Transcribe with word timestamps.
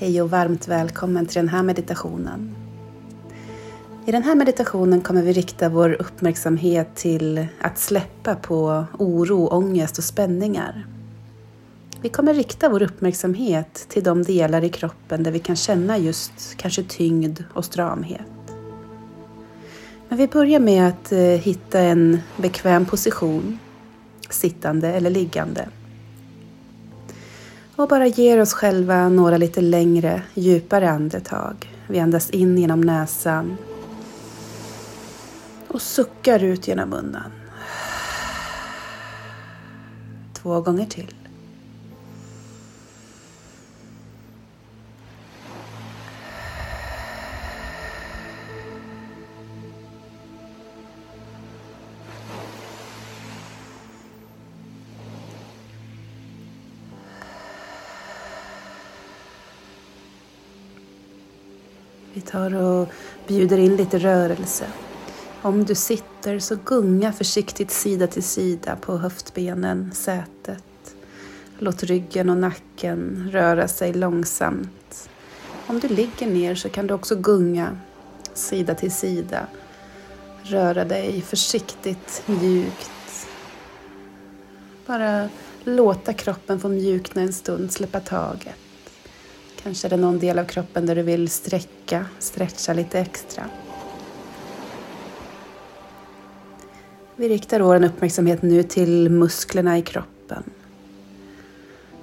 Hej 0.00 0.22
och 0.22 0.30
varmt 0.30 0.68
välkommen 0.68 1.26
till 1.26 1.34
den 1.34 1.48
här 1.48 1.62
meditationen. 1.62 2.56
I 4.06 4.12
den 4.12 4.22
här 4.22 4.34
meditationen 4.34 5.00
kommer 5.00 5.22
vi 5.22 5.32
rikta 5.32 5.68
vår 5.68 5.96
uppmärksamhet 5.98 6.96
till 6.96 7.46
att 7.60 7.78
släppa 7.78 8.34
på 8.34 8.84
oro, 8.98 9.46
ångest 9.46 9.98
och 9.98 10.04
spänningar. 10.04 10.86
Vi 12.00 12.08
kommer 12.08 12.34
rikta 12.34 12.68
vår 12.68 12.82
uppmärksamhet 12.82 13.86
till 13.88 14.04
de 14.04 14.22
delar 14.22 14.64
i 14.64 14.68
kroppen 14.68 15.22
där 15.22 15.30
vi 15.30 15.38
kan 15.38 15.56
känna 15.56 15.98
just 15.98 16.54
kanske 16.56 16.82
tyngd 16.82 17.44
och 17.52 17.64
stramhet. 17.64 18.52
Men 20.08 20.18
vi 20.18 20.26
börjar 20.28 20.60
med 20.60 20.88
att 20.88 21.12
eh, 21.12 21.18
hitta 21.18 21.80
en 21.80 22.20
bekväm 22.36 22.86
position, 22.86 23.58
sittande 24.30 24.88
eller 24.88 25.10
liggande. 25.10 25.68
Och 27.78 27.88
bara 27.88 28.06
ger 28.06 28.40
oss 28.40 28.52
själva 28.52 29.08
några 29.08 29.36
lite 29.36 29.60
längre, 29.60 30.22
djupare 30.34 30.90
andetag. 30.90 31.74
Vi 31.86 32.00
andas 32.00 32.30
in 32.30 32.58
genom 32.58 32.80
näsan 32.80 33.56
och 35.68 35.82
suckar 35.82 36.44
ut 36.44 36.68
genom 36.68 36.90
munnen. 36.90 37.32
Två 40.34 40.60
gånger 40.60 40.86
till. 40.86 41.14
Vi 62.18 62.22
tar 62.22 62.54
och 62.54 62.88
bjuder 63.26 63.58
in 63.58 63.76
lite 63.76 63.98
rörelse. 63.98 64.64
Om 65.42 65.64
du 65.64 65.74
sitter 65.74 66.38
så 66.38 66.56
gunga 66.64 67.12
försiktigt 67.12 67.70
sida 67.70 68.06
till 68.06 68.22
sida 68.22 68.76
på 68.76 68.96
höftbenen, 68.96 69.90
sätet. 69.94 70.94
Låt 71.58 71.82
ryggen 71.82 72.30
och 72.30 72.36
nacken 72.36 73.28
röra 73.32 73.68
sig 73.68 73.92
långsamt. 73.92 75.10
Om 75.66 75.80
du 75.80 75.88
ligger 75.88 76.26
ner 76.26 76.54
så 76.54 76.68
kan 76.68 76.86
du 76.86 76.94
också 76.94 77.16
gunga 77.16 77.78
sida 78.34 78.74
till 78.74 78.92
sida. 78.92 79.46
Röra 80.42 80.84
dig 80.84 81.20
försiktigt, 81.20 82.22
mjukt. 82.26 83.28
Bara 84.86 85.28
låta 85.64 86.12
kroppen 86.12 86.60
få 86.60 86.68
mjukna 86.68 87.22
en 87.22 87.32
stund, 87.32 87.72
släppa 87.72 88.00
taget. 88.00 88.67
Kanske 89.62 89.88
är 89.88 89.90
det 89.90 89.96
någon 89.96 90.18
del 90.18 90.38
av 90.38 90.44
kroppen 90.44 90.86
där 90.86 90.94
du 90.94 91.02
vill 91.02 91.28
sträcka, 91.28 92.06
stretcha 92.18 92.72
lite 92.72 93.00
extra. 93.00 93.44
Vi 97.16 97.28
riktar 97.28 97.60
vår 97.60 97.84
uppmärksamhet 97.84 98.42
nu 98.42 98.62
till 98.62 99.10
musklerna 99.10 99.78
i 99.78 99.82
kroppen. 99.82 100.42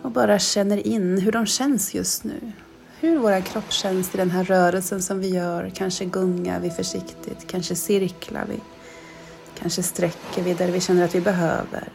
Och 0.02 0.12
bara 0.12 0.40
känner 0.40 0.88
in 0.88 1.18
hur 1.18 1.32
de 1.32 1.46
känns 1.46 1.94
just 1.94 2.24
nu. 2.24 2.52
Hur 3.00 3.18
vår 3.20 3.42
kropp 3.42 3.72
känns 3.72 4.14
i 4.14 4.18
den 4.18 4.32
här 4.32 4.44
rörelsen 4.44 5.02
som 5.02 5.20
vi 5.20 5.28
gör. 5.28 5.72
Kanske 5.76 6.06
gungar 6.06 6.60
vi 6.60 6.70
försiktigt, 6.70 7.48
kanske 7.48 7.76
cirklar 7.76 8.46
vi. 8.50 8.60
Kanske 9.60 9.84
sträcker 9.84 10.44
vi 10.44 10.54
där 10.54 10.68
vi 10.72 10.82
känner 10.82 11.06
att 11.06 11.16
vi 11.16 11.22
behöver. 11.22 11.90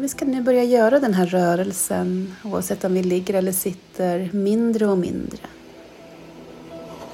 Och 0.00 0.04
vi 0.04 0.08
ska 0.08 0.24
nu 0.24 0.42
börja 0.42 0.64
göra 0.64 1.00
den 1.00 1.14
här 1.14 1.26
rörelsen, 1.26 2.34
oavsett 2.44 2.84
om 2.84 2.94
vi 2.94 3.02
ligger 3.02 3.34
eller 3.34 3.52
sitter, 3.52 4.30
mindre 4.32 4.86
och 4.86 4.98
mindre. 4.98 5.38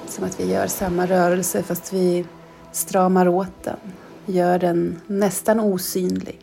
Som 0.07 0.23
att 0.23 0.39
vi 0.39 0.51
gör 0.51 0.67
samma 0.67 1.05
rörelse 1.05 1.63
fast 1.63 1.93
vi 1.93 2.25
stramar 2.71 3.27
åt 3.27 3.63
den, 3.63 3.77
gör 4.25 4.59
den 4.59 5.01
nästan 5.07 5.59
osynlig. 5.59 6.39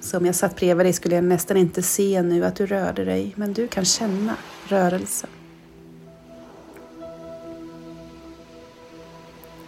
Så 0.00 0.16
om 0.16 0.26
jag 0.26 0.34
satt 0.34 0.56
bredvid 0.56 0.86
dig 0.86 0.92
skulle 0.92 1.14
jag 1.14 1.24
nästan 1.24 1.56
inte 1.56 1.82
se 1.82 2.22
nu 2.22 2.44
att 2.44 2.56
du 2.56 2.66
rörde 2.66 3.04
dig, 3.04 3.32
men 3.36 3.52
du 3.52 3.68
kan 3.68 3.84
känna 3.84 4.36
rörelsen. 4.68 5.30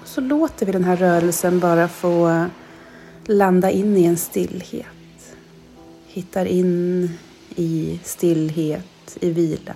Och 0.02 0.08
så 0.08 0.20
låter 0.20 0.66
vi 0.66 0.72
den 0.72 0.84
här 0.84 0.96
rörelsen 0.96 1.60
bara 1.60 1.88
få 1.88 2.46
landa 3.26 3.70
in 3.70 3.96
i 3.96 4.04
en 4.04 4.16
stillhet 4.16 4.86
hittar 6.12 6.44
in 6.44 7.10
i 7.56 8.00
stillhet, 8.04 9.18
i 9.20 9.30
vila. 9.30 9.74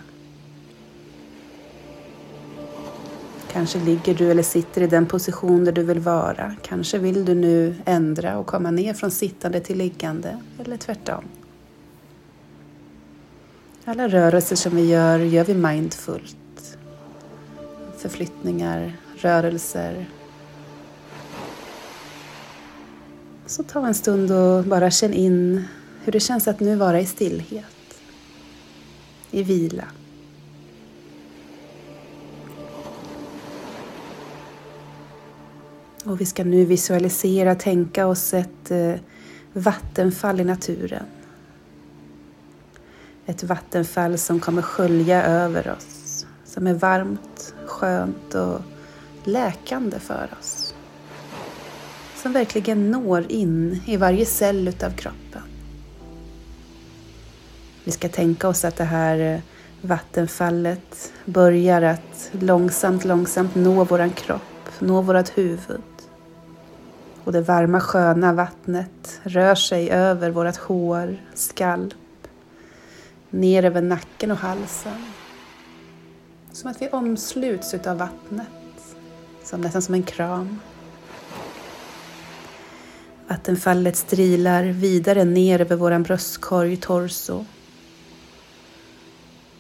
Kanske 3.53 3.79
ligger 3.79 4.15
du 4.15 4.31
eller 4.31 4.43
sitter 4.43 4.83
i 4.83 4.87
den 4.87 5.07
position 5.07 5.65
där 5.65 5.73
du 5.73 5.83
vill 5.83 6.01
vara. 6.01 6.57
Kanske 6.63 6.99
vill 6.99 7.25
du 7.25 7.35
nu 7.35 7.75
ändra 7.85 8.39
och 8.39 8.47
komma 8.47 8.71
ner 8.71 8.95
från 8.95 9.11
sittande 9.11 9.61
till 9.61 9.79
liggande 9.79 10.39
eller 10.59 10.77
tvärtom. 10.77 11.25
Alla 13.85 14.09
rörelser 14.09 14.57
som 14.57 14.77
vi 14.77 14.87
gör, 14.87 15.19
gör 15.19 15.45
vi 15.45 15.55
mindfullt. 15.55 16.79
Förflyttningar, 17.99 18.97
rörelser. 19.17 20.07
Så 23.47 23.63
ta 23.63 23.87
en 23.87 23.95
stund 23.95 24.33
och 24.33 24.65
bara 24.65 24.91
känn 24.91 25.13
in 25.13 25.65
hur 26.07 26.13
det 26.13 26.21
känns 26.21 26.49
att 26.49 26.61
nu 26.61 26.77
vara 26.77 27.01
i 27.01 27.07
stillhet, 27.07 28.01
i 29.31 29.43
vila. 29.43 29.85
Och 36.05 36.21
vi 36.21 36.27
ska 36.27 36.45
nu 36.45 36.65
visualisera, 36.65 37.55
tänka 37.55 38.07
oss 38.07 38.35
ett 38.35 38.71
eh, 38.71 38.95
vattenfall 39.53 40.41
i 40.41 40.45
naturen. 40.45 41.07
Ett 43.27 43.43
vattenfall 43.43 44.19
som 44.19 44.41
kommer 44.41 44.63
skölja 44.63 45.25
över 45.25 45.71
oss, 45.71 46.27
som 46.45 46.67
är 46.67 46.75
varmt, 46.75 47.55
skönt 47.67 48.35
och 48.35 48.61
läkande 49.25 49.99
för 49.99 50.29
oss. 50.41 50.75
Som 52.17 52.33
verkligen 52.33 52.91
når 52.91 53.33
in 53.33 53.83
i 53.87 53.97
varje 53.97 54.27
cell 54.27 54.69
utav 54.69 54.91
kroppen. 54.91 55.43
Vi 57.87 57.93
ska 57.93 58.09
tänka 58.09 58.49
oss 58.49 58.65
att 58.65 58.77
det 58.77 58.85
här 58.85 59.35
eh, 59.35 59.41
vattenfallet 59.81 61.13
börjar 61.25 61.83
att 61.83 62.31
långsamt, 62.33 63.05
långsamt 63.05 63.55
nå 63.55 63.85
våran 63.85 64.11
kropp, 64.11 64.69
nå 64.79 65.01
vårat 65.01 65.39
huvud. 65.39 65.83
Och 67.25 67.33
det 67.33 67.41
varma 67.41 67.81
sköna 67.81 68.33
vattnet 68.33 69.21
rör 69.23 69.55
sig 69.55 69.91
över 69.91 70.31
vårat 70.31 70.57
hår, 70.57 71.17
skalp, 71.35 72.29
ner 73.31 73.65
över 73.65 73.83
nacken 73.83 74.31
och 74.31 74.39
halsen. 74.39 75.05
Som 76.53 76.71
att 76.71 76.83
vi 76.83 76.89
omsluts 76.89 77.75
utav 77.75 77.99
vattnet, 77.99 78.97
som 79.45 79.61
nästan 79.61 79.83
som 79.83 79.95
en 79.95 80.03
kram. 80.03 80.61
Vattenfallet 83.29 83.97
strilar 83.97 84.65
vidare 84.65 85.25
ner 85.25 85.61
över 85.61 85.77
våran 85.77 86.03
bröstkorg, 86.03 86.77
torso, 86.77 87.45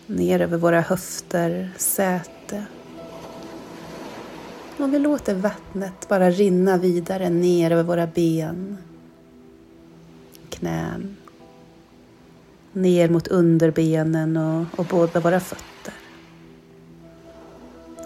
ner 0.06 0.40
över 0.40 0.58
våra 0.58 0.80
höfter, 0.80 1.70
säte. 1.76 2.64
Och 4.78 4.94
vi 4.94 4.98
låter 4.98 5.34
vattnet 5.34 6.08
bara 6.08 6.30
rinna 6.30 6.76
vidare 6.76 7.30
ner 7.30 7.70
över 7.70 7.82
våra 7.82 8.06
ben, 8.06 8.78
knän, 10.50 11.16
ner 12.72 13.08
mot 13.08 13.28
underbenen 13.28 14.36
och, 14.36 14.78
och 14.78 14.84
båda 14.84 15.20
våra 15.20 15.40
fötter. 15.40 15.94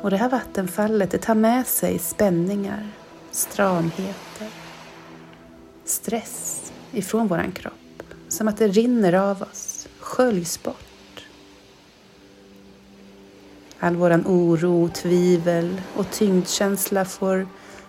Och 0.03 0.11
det 0.11 0.17
här 0.17 0.29
vattenfallet 0.29 1.11
det 1.11 1.19
tar 1.19 1.35
med 1.35 1.67
sig 1.67 1.99
spänningar, 1.99 2.89
stramheter, 3.31 4.49
stress 5.85 6.73
ifrån 6.93 7.27
våran 7.27 7.53
kropp. 7.53 7.75
Som 8.29 8.49
att 8.49 8.57
det 8.57 8.69
rinner 8.69 9.13
av 9.13 9.43
oss, 9.43 9.89
sköljs 9.99 10.63
bort. 10.63 10.90
All 13.81 13.97
våran 13.97 14.27
oro, 14.27 14.89
tvivel 14.89 15.81
och 15.97 16.11
tyngdkänsla 16.11 17.05
får 17.05 17.47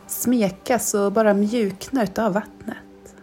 smekas 0.07 0.93
och 0.93 1.11
bara 1.11 1.33
mjukna 1.33 2.03
utav 2.03 2.33
vattnet. 2.33 3.15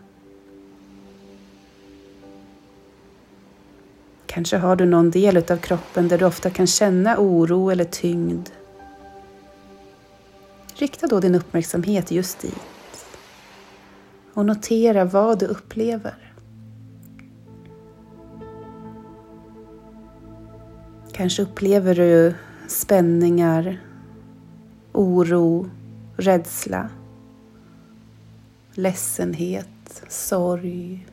Kanske 4.27 4.57
har 4.57 4.77
du 4.77 4.87
någon 4.87 5.11
del 5.11 5.37
utav 5.37 5.57
kroppen 5.57 6.09
där 6.09 6.19
du 6.19 6.25
ofta 6.25 6.51
kan 6.51 6.67
känna 6.67 7.19
oro 7.19 7.71
eller 7.71 7.85
tyngd. 7.85 8.49
Rikta 10.75 11.07
då 11.07 11.21
din 11.21 11.35
uppmärksamhet 11.35 12.11
just 12.11 12.41
dit 12.41 13.07
och 14.35 14.47
notera 14.47 15.05
vad 15.05 15.39
du 15.39 15.47
upplever. 15.47 16.33
Kanske 21.13 21.43
upplever 21.43 21.95
du 21.95 22.35
spänningar, 22.69 23.81
oro, 24.93 25.71
rädsla, 26.17 26.91
ledsenhet, 28.73 30.05
sorg 30.09 31.07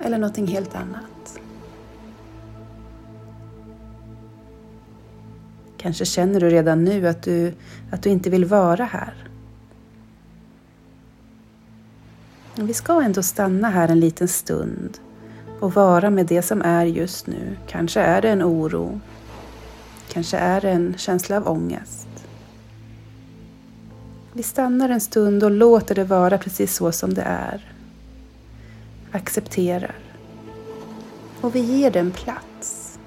eller 0.00 0.18
någonting 0.18 0.46
helt 0.46 0.74
annat. 0.74 1.40
Kanske 5.76 6.04
känner 6.04 6.40
du 6.40 6.50
redan 6.50 6.84
nu 6.84 7.08
att 7.08 7.22
du, 7.22 7.54
att 7.90 8.02
du 8.02 8.10
inte 8.10 8.30
vill 8.30 8.44
vara 8.44 8.84
här. 8.84 9.14
Men 12.56 12.66
vi 12.66 12.74
ska 12.74 13.02
ändå 13.02 13.22
stanna 13.22 13.70
här 13.70 13.88
en 13.88 14.00
liten 14.00 14.28
stund 14.28 14.98
och 15.60 15.74
vara 15.74 16.10
med 16.10 16.26
det 16.26 16.42
som 16.42 16.62
är 16.62 16.86
just 16.86 17.26
nu. 17.26 17.56
Kanske 17.66 18.00
är 18.00 18.22
det 18.22 18.30
en 18.30 18.42
oro. 18.42 19.00
Kanske 20.08 20.36
är 20.36 20.60
det 20.60 20.70
en 20.70 20.94
känsla 20.98 21.36
av 21.36 21.48
ångest. 21.48 22.08
Vi 24.32 24.42
stannar 24.42 24.88
en 24.88 25.00
stund 25.00 25.44
och 25.44 25.50
låter 25.50 25.94
det 25.94 26.04
vara 26.04 26.38
precis 26.38 26.74
så 26.74 26.92
som 26.92 27.14
det 27.14 27.22
är. 27.22 27.74
Accepterar. 29.12 29.98
Och 31.40 31.54
vi 31.54 31.60
ger 31.60 31.90
den 31.90 32.10
plats. 32.10 32.98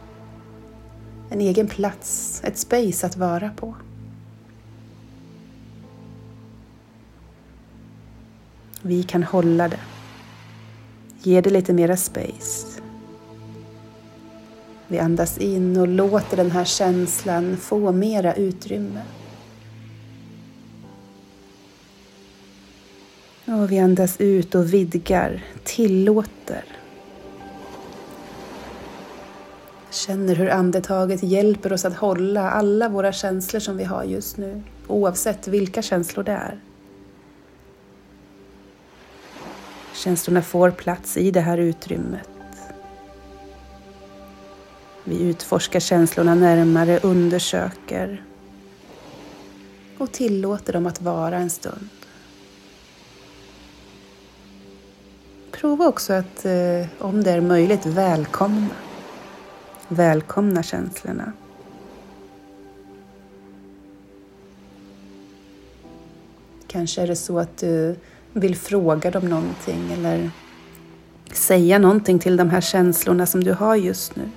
En 1.30 1.42
egen 1.42 1.68
plats, 1.68 2.42
ett 2.44 2.58
space 2.58 3.08
att 3.08 3.18
vara 3.18 3.50
på. 3.50 3.76
Vi 8.82 9.04
kan 9.04 9.24
hålla 9.24 9.68
det. 9.68 9.80
Ge 11.22 11.42
det 11.42 11.50
lite 11.50 11.74
mera 11.74 11.98
space. 11.98 12.77
Vi 14.88 15.00
andas 15.00 15.38
in 15.38 15.78
och 15.78 15.88
låter 15.88 16.38
den 16.38 16.52
här 16.52 16.66
känslan 16.66 17.58
få 17.58 17.92
mera 17.92 18.34
utrymme. 18.34 19.02
Och 23.46 23.72
vi 23.72 23.80
andas 23.80 24.22
ut 24.22 24.56
och 24.56 24.74
vidgar, 24.74 25.44
tillåter. 25.64 26.64
Känner 29.92 30.36
hur 30.36 30.50
andetaget 30.50 31.24
hjälper 31.24 31.74
oss 31.74 31.86
att 31.86 31.96
hålla 31.96 32.52
alla 32.52 32.90
våra 32.90 33.12
känslor 33.12 33.60
som 33.60 33.78
vi 33.78 33.84
har 33.84 34.04
just 34.04 34.38
nu, 34.38 34.62
oavsett 34.88 35.48
vilka 35.48 35.82
känslor 35.82 36.24
det 36.24 36.32
är. 36.32 36.60
Känslorna 39.94 40.42
får 40.42 40.72
plats 40.72 41.18
i 41.18 41.32
det 41.32 41.42
här 41.42 41.58
utrymmet. 41.58 42.37
Vi 45.10 45.22
utforskar 45.22 45.80
känslorna 45.80 46.36
närmare, 46.36 47.00
undersöker 47.00 48.24
och 49.98 50.12
tillåter 50.12 50.74
dem 50.74 50.86
att 50.86 51.02
vara 51.02 51.38
en 51.38 51.50
stund. 51.50 51.90
Prova 55.52 55.88
också 55.88 56.14
att, 56.14 56.46
eh, 56.46 56.86
om 57.00 57.24
det 57.24 57.32
är 57.32 57.42
möjligt, 57.42 57.86
välkomna. 57.86 58.68
Välkomna 59.88 60.64
känslorna. 60.64 61.34
Kanske 66.68 67.02
är 67.02 67.08
det 67.08 67.16
så 67.16 67.40
att 67.40 67.58
du 67.58 67.96
vill 68.34 68.56
fråga 68.56 69.12
dem 69.12 69.30
någonting 69.30 69.92
eller 69.94 70.32
säga 71.32 71.80
någonting 71.80 72.20
till 72.20 72.38
de 72.38 72.50
här 72.50 72.62
känslorna 72.62 73.26
som 73.26 73.44
du 73.44 73.54
har 73.54 73.76
just 73.76 74.16
nu. 74.16 74.30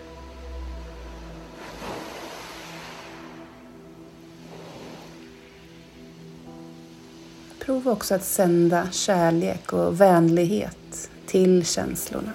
Också 7.90 8.14
att 8.14 8.24
sända 8.24 8.90
kärlek 8.90 9.72
och 9.72 10.00
vänlighet 10.00 11.10
till 11.26 11.66
känslorna, 11.66 12.32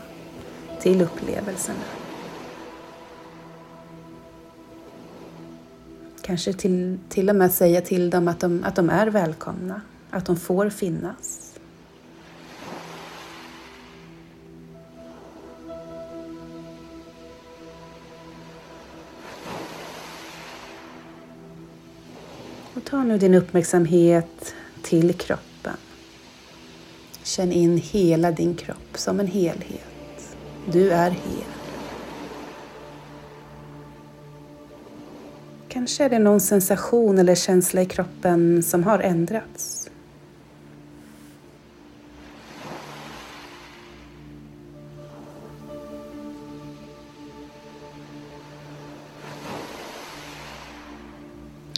till 0.82 1.02
upplevelserna. 1.02 1.80
Kanske 6.22 6.54
till, 6.54 7.00
till 7.10 7.30
och 7.30 7.36
med 7.36 7.52
säga 7.52 7.82
till 7.82 8.10
dem 8.10 8.28
att 8.28 8.40
de, 8.40 8.64
att 8.64 8.76
de 8.76 8.90
är 8.90 9.08
välkomna, 9.08 9.82
att 10.10 10.26
de 10.26 10.38
får 10.38 10.70
finnas. 10.70 11.54
Och 22.74 22.84
ta 22.84 23.04
nu 23.04 23.18
din 23.18 23.34
uppmärksamhet 23.34 24.55
till 24.86 25.14
kroppen. 25.14 25.78
Känn 27.24 27.52
in 27.52 27.78
hela 27.78 28.32
din 28.32 28.56
kropp 28.56 28.98
som 28.98 29.20
en 29.20 29.28
helhet. 29.28 30.36
Du 30.72 30.92
är 30.92 31.10
hel. 31.10 31.56
Kanske 35.70 36.04
är 36.04 36.10
det 36.10 36.20
någon 36.20 36.42
sensation 36.42 37.18
eller 37.18 37.36
känsla 37.36 37.82
i 37.82 37.86
kroppen 37.86 38.64
som 38.64 38.84
har 38.84 39.00
ändrats. 39.00 39.85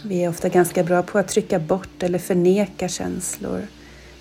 Vi 0.07 0.23
är 0.23 0.29
ofta 0.29 0.49
ganska 0.49 0.83
bra 0.83 1.03
på 1.03 1.19
att 1.19 1.27
trycka 1.27 1.59
bort 1.59 2.03
eller 2.03 2.19
förneka 2.19 2.87
känslor. 2.87 3.67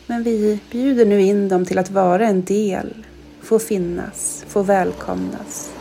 Men 0.06 0.23
vi 0.23 0.61
bjuder 0.71 1.06
nu 1.06 1.21
in 1.21 1.49
dem 1.49 1.65
till 1.65 1.79
att 1.79 1.91
vara 1.91 2.27
en 2.27 2.44
del, 2.44 3.06
få 3.41 3.59
finnas, 3.59 4.44
få 4.49 4.62
välkomnas. 4.62 5.73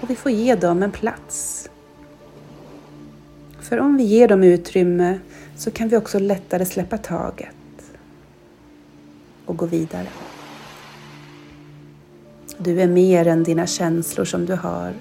Och 0.00 0.10
vi 0.10 0.14
får 0.14 0.32
ge 0.32 0.54
dem 0.54 0.82
en 0.82 0.90
plats. 0.90 1.68
För 3.60 3.78
om 3.78 3.96
vi 3.96 4.02
ger 4.02 4.28
dem 4.28 4.42
utrymme 4.42 5.18
så 5.56 5.70
kan 5.70 5.88
vi 5.88 5.96
också 5.96 6.18
lättare 6.18 6.64
släppa 6.64 6.98
taget 6.98 7.56
och 9.46 9.56
gå 9.56 9.66
vidare. 9.66 10.08
Du 12.58 12.80
är 12.80 12.88
mer 12.88 13.26
än 13.26 13.44
dina 13.44 13.66
känslor 13.66 14.24
som 14.24 14.46
du 14.46 14.54
har 14.54 14.92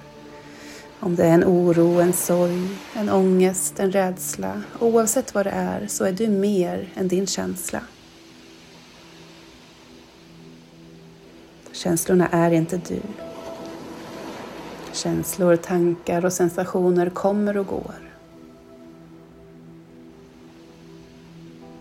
om 0.99 1.15
det 1.15 1.25
är 1.25 1.33
en 1.33 1.43
oro, 1.43 2.01
en 2.01 2.13
sorg, 2.13 2.67
en 2.93 3.09
ångest, 3.09 3.79
en 3.79 3.91
rädsla. 3.91 4.61
Oavsett 4.79 5.33
vad 5.33 5.45
det 5.45 5.51
är 5.51 5.87
så 5.87 6.05
är 6.05 6.11
du 6.11 6.27
mer 6.27 6.89
än 6.95 7.07
din 7.07 7.27
känsla. 7.27 7.81
Känslorna 11.71 12.27
är 12.27 12.51
inte 12.51 12.81
du. 12.87 13.01
Känslor, 14.91 15.55
tankar 15.55 16.25
och 16.25 16.33
sensationer 16.33 17.09
kommer 17.09 17.57
och 17.57 17.67
går. 17.67 18.05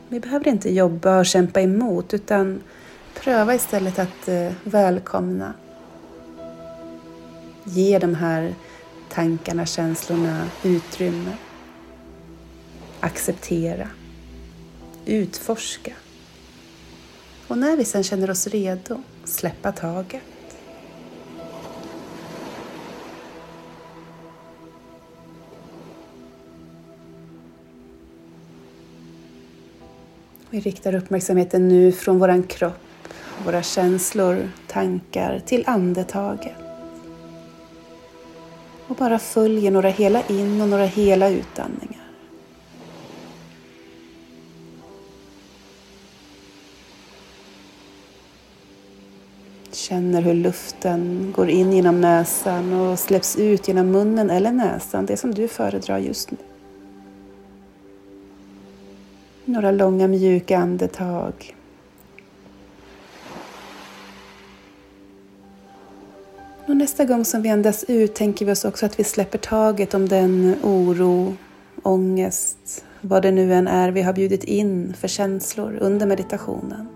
Vi 0.09 0.21
behöver 0.21 0.49
inte 0.49 0.75
jobba 0.75 1.19
och 1.19 1.27
kämpa 1.27 1.61
emot 1.61 2.15
utan 2.15 2.63
pröva 3.15 3.55
istället 3.55 3.99
att 3.99 4.29
eh, 4.29 4.53
välkomna. 4.65 5.53
Ge 7.65 7.99
de 7.99 8.15
här 8.15 8.55
tankarna, 9.15 9.67
känslorna 9.67 10.51
utrymme. 10.63 11.33
Acceptera. 13.01 13.89
Utforska. 15.07 15.93
Och 17.49 17.59
när 17.59 17.77
vi 17.77 17.85
sen 17.85 18.05
känner 18.05 18.31
oss 18.31 18.47
redo, 18.47 19.03
släppa 19.25 19.73
taget. 19.73 20.23
Vi 30.51 30.61
riktar 30.61 30.95
uppmärksamheten 30.95 31.69
nu 31.69 31.93
från 31.93 32.19
våran 32.19 32.43
kropp, 32.43 33.09
våra 33.45 33.63
känslor, 33.63 34.51
tankar 34.67 35.43
till 35.47 35.65
andetaget 35.67 36.64
och 38.95 38.99
bara 38.99 39.19
följer 39.19 39.71
några 39.71 39.89
hela 39.89 40.23
in 40.29 40.61
och 40.61 40.69
några 40.69 40.85
hela 40.85 41.29
utandningar. 41.29 42.01
Känner 49.73 50.23
hur 50.23 50.35
luften 50.35 51.33
går 51.37 51.49
in 51.49 51.73
genom 51.73 52.01
näsan 52.01 52.73
och 52.73 52.99
släpps 52.99 53.37
ut 53.37 53.69
genom 53.69 53.91
munnen 53.91 54.31
eller 54.31 54.53
näsan, 54.53 55.07
det 55.07 55.17
som 55.17 55.35
du 55.35 55.49
föredrar 55.49 55.99
just 55.99 56.31
nu. 56.31 56.37
Några 59.45 59.71
långa 59.71 60.09
mjuka 60.09 60.59
andetag 60.59 61.55
Och 66.67 66.77
nästa 66.77 67.05
gång 67.05 67.25
som 67.25 67.43
vi 67.43 67.49
andas 67.49 67.85
ut 67.89 68.15
tänker 68.15 68.47
vi 68.47 68.53
oss 68.53 68.65
också 68.65 68.87
att 68.87 68.99
vi 68.99 69.05
släpper 69.05 69.39
taget 69.39 69.95
om 69.95 70.09
den 70.09 70.57
oro, 70.63 71.37
ångest, 71.83 72.85
vad 73.01 73.23
det 73.23 73.31
nu 73.31 73.55
än 73.55 73.69
är 73.69 73.91
vi 73.91 74.03
har 74.03 74.13
bjudit 74.13 74.45
in 74.45 74.95
för 74.95 75.09
känslor 75.09 75.79
under 75.81 76.07
meditationen. 76.07 76.89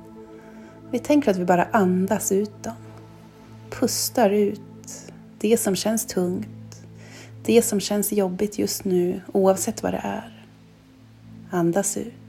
Vi 0.91 0.99
tänker 0.99 1.31
att 1.31 1.37
vi 1.37 1.45
bara 1.45 1.69
andas 1.73 2.33
ut 2.33 2.63
dem. 2.63 2.75
Pustar 3.71 4.31
ut 4.31 4.61
det 5.39 5.57
som 5.57 5.77
känns 5.77 6.07
tungt, 6.07 6.83
det 7.45 7.63
som 7.63 7.81
känns 7.81 8.13
jobbigt 8.13 8.59
just 8.59 8.85
nu 8.85 9.21
oavsett 9.33 9.83
vad 9.83 9.93
det 9.93 10.01
är. 10.05 10.47
Andas 11.51 11.97
ut. 11.97 12.28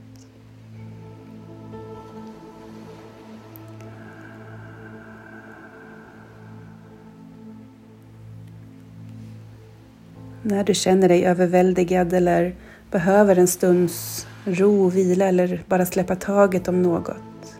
När 10.49 10.63
du 10.63 10.73
känner 10.73 11.09
dig 11.09 11.25
överväldigad 11.25 12.13
eller 12.13 12.55
behöver 12.91 13.35
en 13.35 13.47
stunds 13.47 14.27
ro 14.45 14.85
och 14.85 14.95
vila 14.95 15.25
eller 15.25 15.63
bara 15.67 15.85
släppa 15.85 16.15
taget 16.15 16.67
om 16.67 16.81
något 16.81 17.55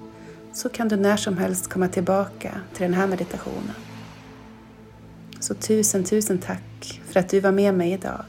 så 0.53 0.69
kan 0.69 0.87
du 0.87 0.95
när 0.95 1.17
som 1.17 1.37
helst 1.37 1.67
komma 1.67 1.87
tillbaka 1.87 2.61
till 2.73 2.83
den 2.83 2.93
här 2.93 3.07
meditationen. 3.07 3.75
Så 5.39 5.53
tusen, 5.53 6.03
tusen 6.03 6.37
tack 6.37 7.01
för 7.05 7.19
att 7.19 7.29
du 7.29 7.39
var 7.39 7.51
med 7.51 7.73
mig 7.73 7.91
idag. 7.91 8.25